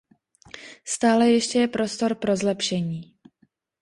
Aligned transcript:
Stále 0.85 1.29
ještě 1.31 1.59
je 1.59 1.67
prostor 1.67 2.15
pro 2.15 2.35
zlepšení. 2.35 3.15